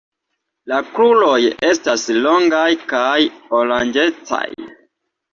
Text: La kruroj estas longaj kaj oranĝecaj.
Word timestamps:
La 0.69 0.77
kruroj 0.93 1.41
estas 1.67 2.05
longaj 2.27 2.63
kaj 2.93 3.19
oranĝecaj. 3.59 4.41